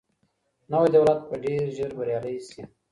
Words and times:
نوی 0.71 0.89
دولت 0.95 1.19
به 1.29 1.35
ډیر 1.43 1.63
ژر 1.75 1.91
بریالی 1.97 2.37
سي. 2.47 2.61